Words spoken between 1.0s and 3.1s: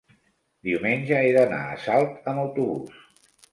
he d'anar a Salt amb autobús.